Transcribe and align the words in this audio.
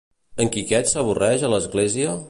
En 0.45 0.49
Quiquet 0.55 0.91
s'avorreix 0.93 1.47
a 1.49 1.55
l'església? 1.55 2.19